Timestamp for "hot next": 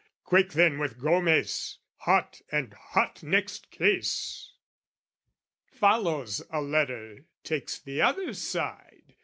2.73-3.69